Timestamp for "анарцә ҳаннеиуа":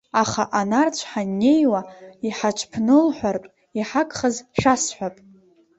0.59-1.81